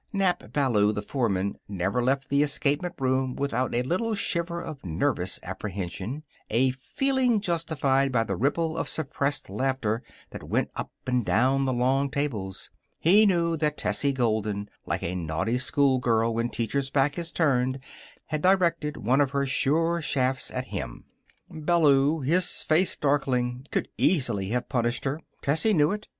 Nap 0.11 0.51
Ballou, 0.51 0.91
the 0.91 1.03
foreman, 1.03 1.59
never 1.67 2.01
left 2.01 2.29
the 2.29 2.41
escapement 2.41 2.95
room 2.97 3.35
without 3.35 3.75
a 3.75 3.83
little 3.83 4.15
shiver 4.15 4.59
of 4.59 4.83
nervous 4.83 5.39
apprehension 5.43 6.23
a 6.49 6.71
feeling 6.71 7.39
justified 7.39 8.11
by 8.11 8.23
the 8.23 8.35
ripple 8.35 8.77
of 8.79 8.89
suppressed 8.89 9.47
laughter 9.47 10.01
that 10.31 10.41
went 10.41 10.71
up 10.75 10.89
and 11.05 11.23
down 11.23 11.65
the 11.65 11.71
long 11.71 12.09
tables. 12.09 12.71
He 12.97 13.27
knew 13.27 13.55
that 13.57 13.77
Tessie 13.77 14.11
Golden, 14.11 14.71
like 14.87 15.03
a 15.03 15.13
naughty 15.13 15.59
schoolgirl 15.59 16.33
when 16.33 16.49
teacher's 16.49 16.89
back 16.89 17.19
is 17.19 17.31
turned, 17.31 17.77
had 18.25 18.41
directed 18.41 18.97
one 18.97 19.21
of 19.21 19.29
her 19.29 19.45
sure 19.45 20.01
shafts 20.01 20.49
at 20.49 20.69
him. 20.73 21.05
Ballou, 21.47 22.21
his 22.21 22.63
face 22.63 22.95
darkling, 22.95 23.67
could 23.69 23.87
easily 23.99 24.49
have 24.49 24.67
punished 24.67 25.05
her. 25.05 25.21
Tessie 25.43 25.75
knew 25.75 25.91
it. 25.91 26.07